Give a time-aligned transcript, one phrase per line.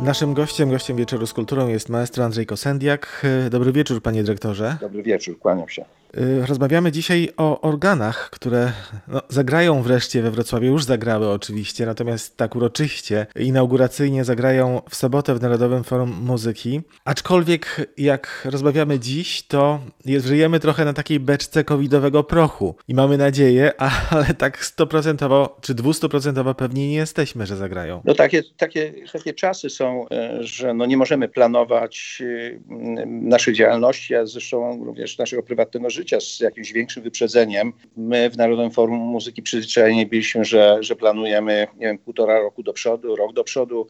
[0.00, 3.26] Naszym gościem, gościem Wieczoru z Kulturą jest maestro Andrzej Kosendiak.
[3.50, 4.76] Dobry wieczór, panie dyrektorze.
[4.80, 5.84] Dobry wieczór, kłaniam się.
[6.18, 8.72] Y, rozmawiamy dzisiaj o organach, które
[9.08, 15.34] no, zagrają wreszcie we Wrocławiu, już zagrały oczywiście, natomiast tak uroczyście, inauguracyjnie zagrają w sobotę
[15.34, 16.80] w Narodowym Forum Muzyki.
[17.04, 23.72] Aczkolwiek jak rozmawiamy dziś, to żyjemy trochę na takiej beczce covidowego prochu i mamy nadzieję,
[24.10, 28.02] ale tak stoprocentowo czy dwustoprocentowo pewnie nie jesteśmy, że zagrają.
[28.04, 34.14] No takie, takie, takie czasy są, e, że no nie możemy planować e, naszej działalności,
[34.14, 37.72] a zresztą również naszego prywatnego życia życia z jakimś większym wyprzedzeniem.
[37.96, 42.72] My w Narodowym Forum Muzyki przyzwyczajeni byliśmy, że, że planujemy, nie wiem, półtora roku do
[42.72, 43.86] przodu, rok do przodu.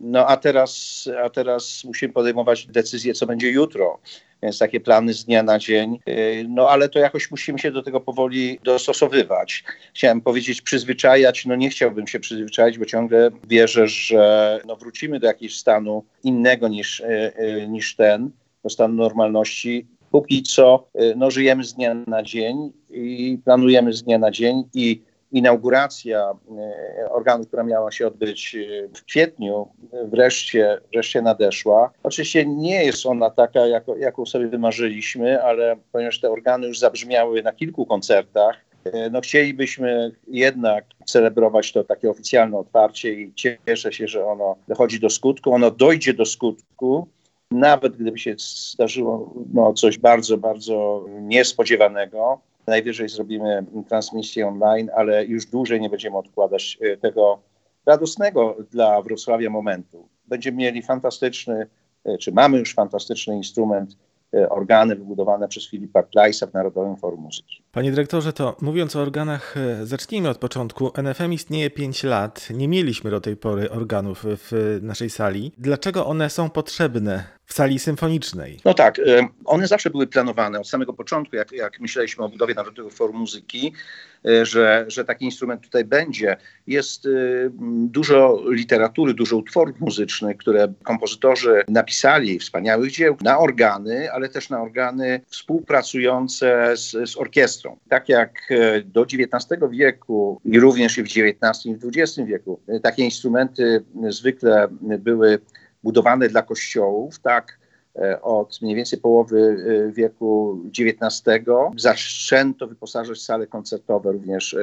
[0.00, 3.98] No a teraz, a teraz musimy podejmować decyzję, co będzie jutro.
[4.42, 5.98] Więc takie plany z dnia na dzień.
[6.08, 9.64] Y, no ale to jakoś musimy się do tego powoli dostosowywać.
[9.94, 15.26] Chciałem powiedzieć przyzwyczajać, no nie chciałbym się przyzwyczaić, bo ciągle wierzę, że no wrócimy do
[15.26, 17.32] jakiegoś stanu innego niż, y,
[17.62, 18.30] y, niż ten,
[18.64, 24.02] do stanu normalności póki co y, no, żyjemy z dnia na dzień i planujemy z
[24.02, 26.30] dnia na dzień i inauguracja
[27.04, 29.68] y, organu, która miała się odbyć y, w kwietniu,
[30.04, 31.90] wreszcie, wreszcie nadeszła.
[32.02, 33.60] Oczywiście nie jest ona taka,
[33.98, 38.70] jaką sobie wymarzyliśmy, ale ponieważ te organy już zabrzmiały na kilku koncertach,
[39.10, 45.10] no chcielibyśmy jednak celebrować to takie oficjalne otwarcie i cieszę się, że ono dochodzi do
[45.10, 45.52] skutku.
[45.52, 47.08] Ono dojdzie do skutku
[47.50, 48.34] nawet gdyby się
[48.72, 56.16] zdarzyło no, coś bardzo, bardzo niespodziewanego, najwyżej zrobimy transmisję online, ale już dłużej nie będziemy
[56.16, 57.38] odkładać e, tego
[57.86, 60.08] radosnego dla Wrocławia momentu.
[60.26, 61.66] Będziemy mieli fantastyczny,
[62.04, 63.96] e, czy mamy już fantastyczny instrument
[64.34, 67.62] E, organy wybudowane przez Filipa Kleissa w Narodowym Forum Muzyki.
[67.72, 70.92] Panie dyrektorze, to mówiąc o organach, e, zacznijmy od początku.
[71.02, 72.48] NFM istnieje 5 lat.
[72.50, 75.52] Nie mieliśmy do tej pory organów w naszej sali.
[75.58, 78.60] Dlaczego one są potrzebne w sali symfonicznej?
[78.64, 82.54] No tak, e, one zawsze były planowane od samego początku, jak, jak myśleliśmy o budowie
[82.54, 83.72] Narodowego Forum Muzyki,
[84.42, 86.36] że, że taki instrument tutaj będzie.
[86.66, 87.08] Jest
[87.86, 94.62] dużo literatury, dużo utworów muzycznych, które kompozytorzy napisali, wspaniałych dzieł, na organy, ale też na
[94.62, 97.59] organy współpracujące z, z orkiestrą.
[97.88, 102.60] Tak jak e, do XIX wieku i również i w XIX i w XX wieku
[102.68, 105.38] e, takie instrumenty zwykle były
[105.82, 107.58] budowane dla kościołów, tak
[107.96, 109.56] e, od mniej więcej połowy
[109.92, 114.56] wieku XIX zaczęto wyposażać sale koncertowe również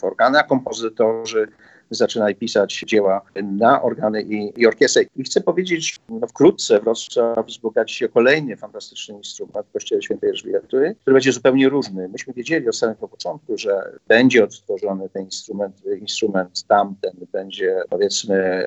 [0.00, 1.48] w organy, a kompozytorzy
[1.90, 5.02] zaczynali pisać dzieła na organy i, i orkiestrę.
[5.16, 10.96] I chcę powiedzieć, no wkrótce Wrocław wzbogaci się kolejny fantastyczny instrument w Kościele Świętej Elżbiety,
[11.00, 12.08] który będzie zupełnie różny.
[12.08, 18.66] Myśmy wiedzieli od samego początku, że będzie odtworzony ten instrument, instrument tamten będzie powiedzmy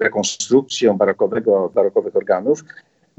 [0.00, 2.64] rekonstrukcją barokowego, barokowych organów,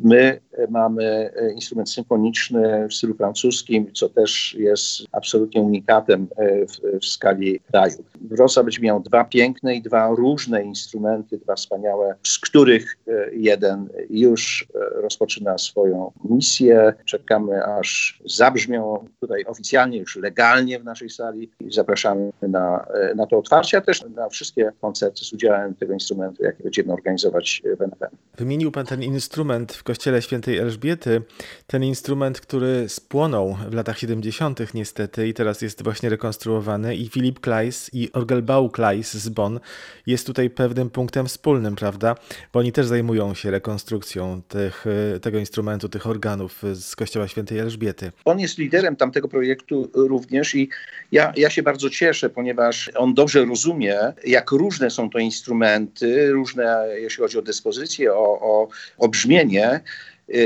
[0.03, 0.39] My
[0.69, 7.59] mamy instrument symfoniczny w stylu francuskim, co też jest absolutnie unikatem e, w, w skali
[7.71, 7.93] kraju.
[8.21, 13.89] Wrocław będzie miał dwa piękne i dwa różne instrumenty, dwa wspaniałe, z których e, jeden
[14.09, 16.93] już e, rozpoczyna swoją misję.
[17.05, 23.38] Czekamy, aż zabrzmią tutaj oficjalnie, już legalnie w naszej sali i zapraszamy na, na to
[23.38, 28.15] otwarcie, a też na wszystkie koncerty z udziałem tego instrumentu, jakie będziemy organizować w NFM.
[28.38, 31.22] Wymienił Pan ten instrument w kościele świętej Elżbiety,
[31.67, 34.73] ten instrument, który spłonął w latach 70.
[34.73, 39.59] niestety i teraz jest właśnie rekonstruowany i Philip Kleis i Orgelbau Kleis z Bonn
[40.07, 42.16] jest tutaj pewnym punktem wspólnym, prawda?
[42.53, 44.85] Bo oni też zajmują się rekonstrukcją tych,
[45.22, 48.11] tego instrumentu, tych organów z kościoła świętej Elżbiety.
[48.25, 50.69] On jest liderem tamtego projektu również i
[51.11, 56.85] ja, ja się bardzo cieszę, ponieważ on dobrze rozumie, jak różne są to instrumenty, różne
[56.95, 58.67] jeśli chodzi o dyspozycję, o, o,
[58.97, 59.78] o brzmienie,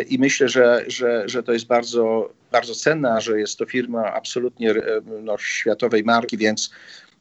[0.09, 4.73] i myślę, że, że, że to jest bardzo, bardzo cenna, że jest to firma absolutnie
[5.23, 6.71] no, światowej marki, więc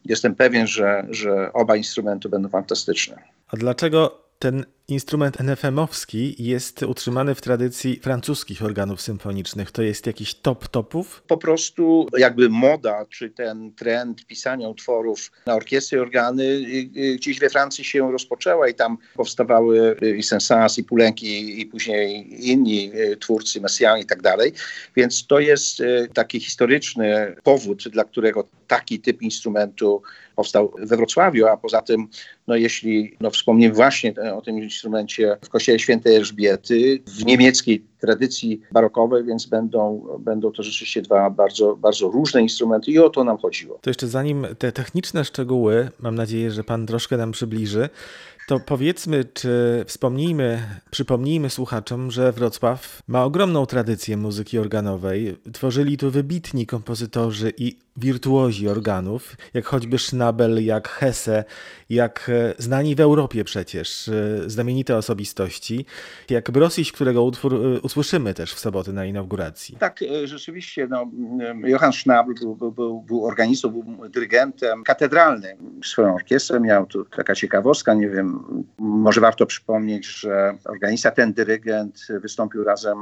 [0.05, 3.23] jestem pewien, że, że oba instrumenty będą fantastyczne.
[3.49, 9.71] A dlaczego ten instrument NFM-owski jest utrzymany w tradycji francuskich organów symfonicznych.
[9.71, 11.23] To jest jakiś top topów?
[11.29, 16.61] Po prostu jakby moda, czy ten trend pisania utworów na orkiestry organy
[17.17, 22.93] gdzieś we Francji się rozpoczęła i tam powstawały i Sensans, i Pulenki, i później inni
[23.21, 24.53] twórcy, Messiaen i tak dalej.
[24.97, 25.83] Więc to jest
[26.15, 30.03] taki historyczny powód, dla którego taki typ instrumentu
[30.37, 32.09] powstał we Wrocławiu, a poza tym,
[32.47, 38.61] no jeśli no wspomniem właśnie o tym instrumencie w kościele świętej Elżbiety, w niemieckiej tradycji
[38.73, 43.39] barokowej, więc będą, będą to rzeczywiście dwa bardzo, bardzo różne instrumenty i o to nam
[43.39, 43.79] chodziło.
[43.83, 47.89] To jeszcze zanim te techniczne szczegóły, mam nadzieję, że Pan troszkę nam przybliży,
[48.49, 55.37] To powiedzmy, czy wspomnijmy, przypomnijmy słuchaczom, że Wrocław ma ogromną tradycję muzyki organowej.
[55.53, 61.45] Tworzyli tu wybitni kompozytorzy i wirtuozi organów, jak choćby Schnabel, jak Hesse,
[61.91, 65.87] jak e, znani w Europie przecież, e, znamienite osobistości,
[66.31, 69.77] jak Brosiś, którego utwór e, usłyszymy też w sobotę na inauguracji.
[69.77, 71.11] Tak, rzeczywiście, no,
[71.65, 75.81] Johann Schnabel był, był, był, był organistą, był dyrygentem katedralnym.
[75.85, 78.45] Swoją orkiestrę miał, tu taka ciekawostka, nie wiem,
[78.79, 82.99] może warto przypomnieć, że organista, ten dyrygent wystąpił razem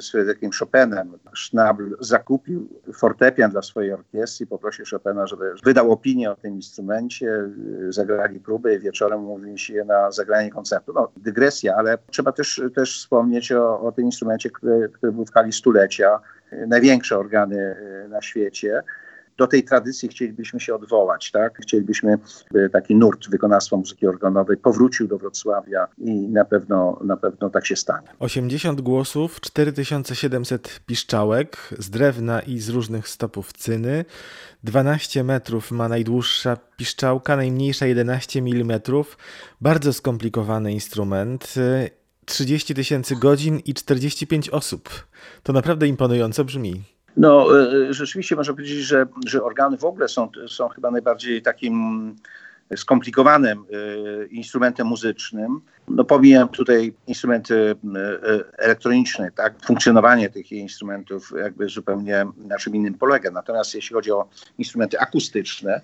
[0.00, 1.18] z Fryderykiem Chopinem.
[1.36, 7.50] Schnabel zakupił fortepian dla swojej orkiestry, poprosił Chopina, żeby wydał opinię o tym instrumencie,
[7.88, 10.92] zagrali próby, wieczorem umówili się na zagranie koncertu.
[10.94, 14.19] No, dygresja, ale trzeba też, też wspomnieć o, o tym instrumencie,
[14.50, 16.20] który, który był w skali stulecia,
[16.66, 17.76] największe organy
[18.08, 18.82] na świecie
[19.40, 21.58] do tej tradycji chcielibyśmy się odwołać, tak?
[21.62, 22.18] Chcielibyśmy,
[22.50, 27.66] by taki nurt wykonawstwa muzyki organowej powrócił do Wrocławia i na pewno, na pewno tak
[27.66, 28.08] się stanie.
[28.18, 34.04] 80 głosów, 4700 piszczałek z drewna i z różnych stopów cyny.
[34.64, 38.80] 12 metrów ma najdłuższa piszczałka, najmniejsza 11 mm.
[39.60, 41.54] Bardzo skomplikowany instrument.
[42.26, 45.06] 30 tysięcy godzin i 45 osób.
[45.42, 46.82] To naprawdę imponująco brzmi.
[47.16, 51.42] No, e, e, rzeczywiście można powiedzieć, że, że organy w ogóle są, są chyba najbardziej
[51.42, 52.16] takim
[52.76, 55.60] skomplikowanym e, instrumentem muzycznym.
[55.88, 57.74] No pomijam tutaj instrumenty
[58.58, 59.54] elektroniczne, tak?
[59.64, 63.30] Funkcjonowanie tych instrumentów jakby zupełnie na czym innym polega.
[63.30, 64.28] Natomiast jeśli chodzi o
[64.58, 65.80] instrumenty akustyczne,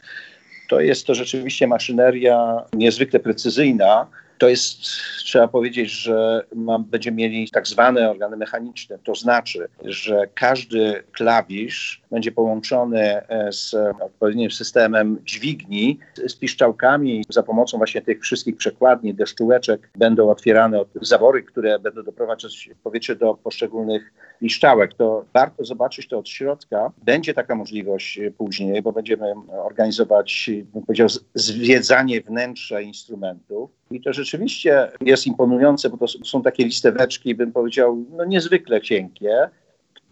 [0.69, 4.07] to jest to rzeczywiście maszyneria niezwykle precyzyjna,
[4.39, 4.81] to jest,
[5.25, 6.45] trzeba powiedzieć, że
[6.79, 8.99] będziemy mieli tak zwane organy mechaniczne.
[9.05, 17.25] To znaczy, że każdy klawisz będzie połączony e, z odpowiednim systemem dźwigni, z piszczałkami.
[17.29, 23.35] Za pomocą właśnie tych wszystkich przekładni, deszczułeczek będą otwierane zawory, które będą doprowadzać powietrze do
[23.35, 24.95] poszczególnych piszczałek.
[24.95, 26.93] To warto zobaczyć to od środka.
[27.05, 29.35] Będzie taka możliwość później, bo będziemy
[29.65, 33.71] organizować, bym powiedział, zwiedzanie wnętrza instrumentów.
[33.91, 39.51] I to rzeczywiście jest imponujące, bo to są takie listeweczki, bym powiedział, no niezwykle cienkie,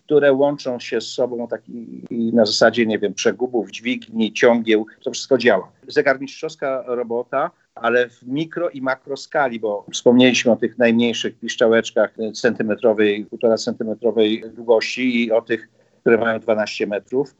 [0.06, 4.86] które łączą się z sobą taki, na zasadzie, nie wiem, przegubów, dźwigni, ciągieł.
[5.02, 5.72] To wszystko działa.
[5.88, 13.26] Zegarmistrzowska robota, ale w mikro i makro skali, bo wspomnieliśmy o tych najmniejszych piszczałeczkach centymetrowej,
[13.26, 15.68] półtora centymetrowej długości i o tych,
[16.00, 17.34] które mają 12 metrów.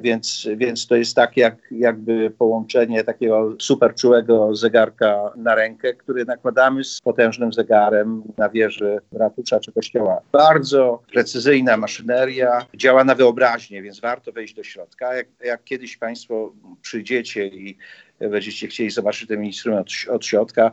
[0.00, 6.24] Więc, więc to jest tak jak, jakby połączenie takiego super czułego zegarka na rękę, który
[6.24, 10.20] nakładamy z potężnym zegarem na wieży ratusza czy kościoła.
[10.32, 15.14] Bardzo precyzyjna maszyneria, działa na wyobraźnię, więc warto wejść do środka.
[15.14, 16.52] Jak, jak kiedyś Państwo
[16.82, 17.76] przyjdziecie i
[18.20, 20.72] będziecie chcieli zobaczyć ten instrument od, od środka,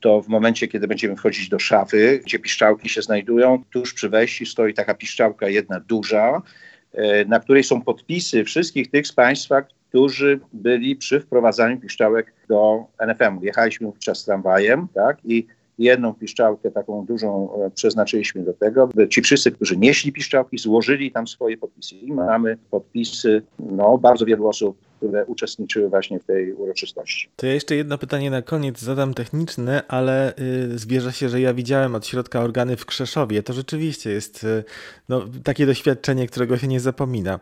[0.00, 4.46] to w momencie, kiedy będziemy wchodzić do szafy, gdzie piszczałki się znajdują, tuż przy wejściu
[4.46, 6.42] stoi taka piszczałka jedna duża,
[7.26, 13.44] na której są podpisy wszystkich tych z Państwa, którzy byli przy wprowadzaniu piszczałek do NFM-u.
[13.44, 15.46] Jechaliśmy wówczas tramwajem, tak, i
[15.78, 21.12] jedną piszczałkę taką dużą e, przeznaczyliśmy do tego, by ci wszyscy, którzy nieśli piszczałki, złożyli
[21.12, 21.94] tam swoje podpisy.
[21.94, 27.28] I mamy podpisy no, bardzo wielu osób które uczestniczyły właśnie w tej uroczystości.
[27.36, 30.34] To ja jeszcze jedno pytanie na koniec zadam techniczne, ale
[30.68, 33.42] yy, zwierza się, że ja widziałem od środka organy w Krzeszowie.
[33.42, 34.64] To rzeczywiście jest yy,
[35.08, 37.40] no, takie doświadczenie, którego się nie zapomina.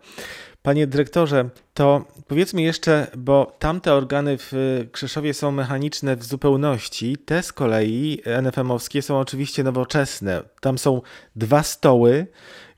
[0.64, 4.52] Panie dyrektorze, to powiedzmy jeszcze, bo tamte organy w
[4.92, 10.42] Krzeszowie są mechaniczne w zupełności, te z kolei NFM-owskie są oczywiście nowoczesne.
[10.60, 11.02] Tam są
[11.36, 12.26] dwa stoły,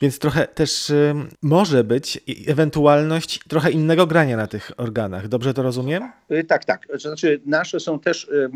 [0.01, 5.29] więc trochę też y, może być ewentualność trochę innego grania na tych organach.
[5.29, 6.13] Dobrze to rozumiem?
[6.31, 6.87] Y, tak, tak.
[6.95, 8.51] Znaczy nasze są też y,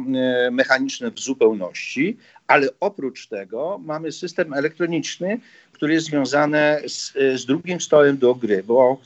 [0.50, 2.16] mechaniczne w zupełności,
[2.47, 5.40] ale oprócz tego mamy system elektroniczny,
[5.73, 9.00] który jest związany z, z drugim stołem do gry, bo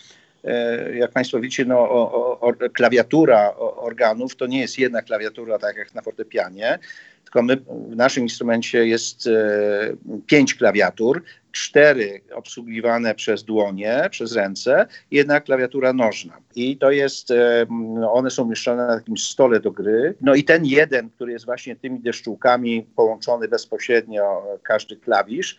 [0.44, 5.76] e, jak Państwo widzicie, no, o, o, klawiatura organów to nie jest jedna klawiatura, tak
[5.76, 6.78] jak na fortepianie,
[7.24, 7.56] tylko my,
[7.90, 11.22] w naszym instrumencie jest e, pięć klawiatur,
[11.54, 16.38] cztery obsługiwane przez dłonie, przez ręce, jedna klawiatura nożna.
[16.54, 17.66] I to jest, e,
[18.12, 20.14] one są umieszczone na takim stole do gry.
[20.20, 25.56] No i ten jeden, który jest właśnie tymi deszczułkami połączony bezpośrednio, każdy klawisz,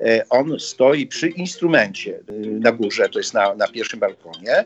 [0.00, 2.20] e, on stoi przy instrumencie
[2.60, 4.64] na górze, to jest na, na pierwszym balkonie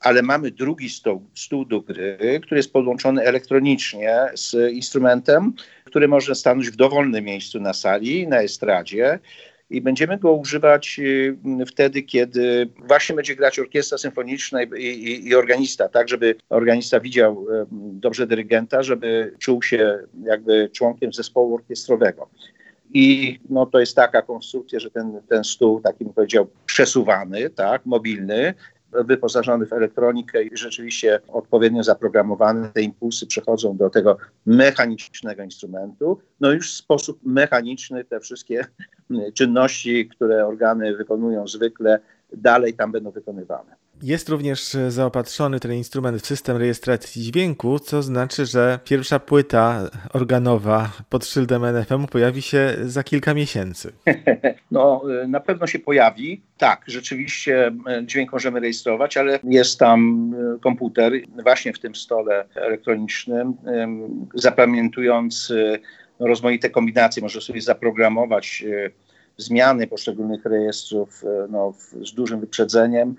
[0.00, 5.52] ale mamy drugi stół, stół do gry, który jest podłączony elektronicznie z instrumentem,
[5.84, 9.18] który może stanąć w dowolnym miejscu na sali, na estradzie
[9.70, 11.00] i będziemy go używać
[11.66, 17.46] wtedy, kiedy właśnie będzie grać orkiestra symfoniczna i, i, i, organista, tak, żeby organista widział
[17.92, 22.28] dobrze dyrygenta, żeby czuł się jakby członkiem zespołu orkiestrowego.
[22.94, 27.86] I no, to jest taka konstrukcja, że ten, ten stół, taki bym powiedział, przesuwany, tak,
[27.86, 28.54] mobilny,
[28.92, 32.70] wyposażony w elektronikę i rzeczywiście odpowiednio zaprogramowany.
[32.74, 36.18] Te impulsy przechodzą do tego mechanicznego instrumentu.
[36.40, 38.64] No już w sposób mechaniczny te wszystkie
[39.34, 42.00] czynności, które organy wykonują zwykle,
[42.32, 43.76] dalej tam będą wykonywane.
[44.02, 50.92] Jest również zaopatrzony ten instrument w system rejestracji dźwięku, co znaczy, że pierwsza płyta organowa
[51.08, 53.92] pod szyldem NFM pojawi się za kilka miesięcy.
[54.70, 56.42] No, na pewno się pojawi.
[56.58, 61.12] Tak, rzeczywiście e, dźwięk możemy rejestrować, ale jest tam e, komputer
[61.42, 63.54] właśnie w tym stole elektronicznym,
[64.34, 65.80] zapamiętujący
[66.20, 67.22] rozmaite kombinacje.
[67.22, 68.90] Może sobie zaprogramować e,
[69.36, 71.72] zmiany poszczególnych rejestrów no,
[72.04, 73.16] z dużym wyprzedzeniem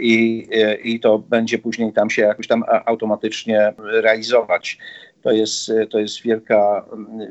[0.00, 0.48] i,
[0.84, 4.78] i to będzie później tam się jakoś tam automatycznie realizować.
[5.22, 6.84] To jest, to jest wielka,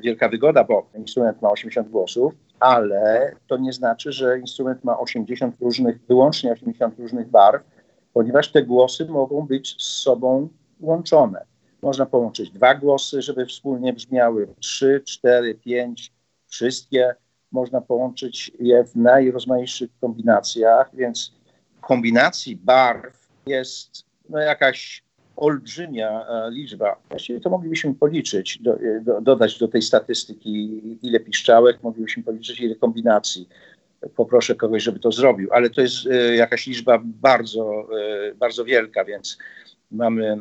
[0.04, 5.56] wielka wygoda, bo instrument ma 80 głosów, ale to nie znaczy, że instrument ma 80
[5.62, 7.64] różnych, wyłącznie 80 różnych barw,
[8.14, 10.50] ponieważ te głosy mogą być z sobą
[10.80, 11.46] łączone.
[11.82, 16.12] Można połączyć dwa głosy, żeby wspólnie brzmiały, trzy, cztery, pięć,
[16.48, 17.16] wszystkie.
[17.52, 21.34] Można połączyć je w najrozmaitszych kombinacjach, więc
[21.82, 25.04] kombinacji barw jest no, jakaś
[25.36, 26.96] olbrzymia e, liczba.
[27.10, 32.76] Właściwie to moglibyśmy policzyć, do, do, dodać do tej statystyki, ile piszczałek, moglibyśmy policzyć, ile
[32.76, 33.50] kombinacji.
[34.16, 37.88] Poproszę kogoś, żeby to zrobił, ale to jest e, jakaś liczba bardzo,
[38.30, 39.38] e, bardzo wielka, więc
[39.92, 40.38] mamy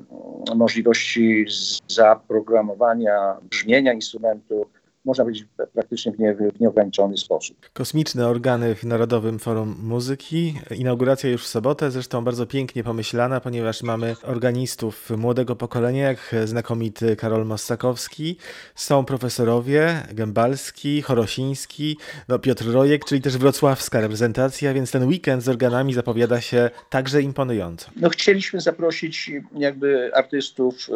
[0.57, 1.47] możliwości
[1.89, 4.67] zaprogramowania brzmienia instrumentu,
[5.07, 7.57] można powiedzieć, praktycznie w, nie, w nieograniczony sposób.
[7.73, 10.55] Kosmiczne organy w Narodowym Forum Muzyki.
[10.77, 17.17] Inauguracja już w sobotę, zresztą bardzo pięknie pomyślana, ponieważ mamy organistów młodego pokolenia, jak znakomity
[17.17, 18.37] Karol Mossakowski,
[18.75, 21.99] są profesorowie Gębalski, Chorosiński,
[22.29, 27.23] no Piotr Rojek, czyli też wrocławska reprezentacja, więc ten weekend z organami zapowiada się także
[27.23, 27.91] imponująco.
[27.97, 30.89] No chcieliśmy zaprosić jakby artystów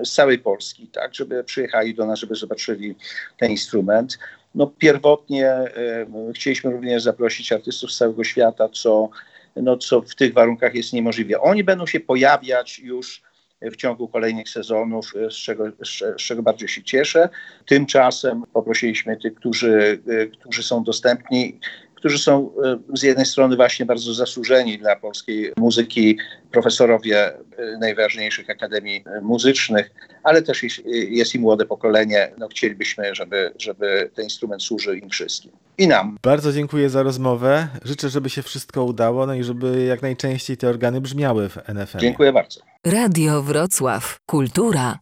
[0.00, 2.96] e, z całej Polski, tak, żeby przyjechali do nas, żeby zobaczyli
[3.42, 4.18] ten instrument.
[4.54, 9.08] No, pierwotnie e, chcieliśmy również zaprosić artystów z całego świata, co,
[9.56, 11.40] no, co w tych warunkach jest niemożliwe.
[11.40, 13.22] Oni będą się pojawiać już
[13.62, 15.64] w ciągu kolejnych sezonów, z czego,
[16.18, 17.28] z czego bardzo się cieszę.
[17.66, 21.58] Tymczasem poprosiliśmy tych, którzy, e, którzy są dostępni,
[22.02, 26.18] którzy są e, z jednej strony właśnie bardzo zasłużeni dla polskiej muzyki,
[26.50, 27.34] profesorowie e,
[27.80, 29.90] najważniejszych akademii muzycznych,
[30.22, 30.62] ale też
[31.10, 32.32] jest i młode pokolenie.
[32.38, 35.52] No, chcielibyśmy, żeby, żeby ten instrument służył im wszystkim.
[35.78, 36.18] I nam.
[36.22, 37.68] Bardzo dziękuję za rozmowę.
[37.84, 41.98] Życzę, żeby się wszystko udało, no i żeby jak najczęściej te organy brzmiały w NFM.
[41.98, 42.60] Dziękuję bardzo.
[42.84, 44.18] Radio Wrocław.
[44.26, 44.98] Kultura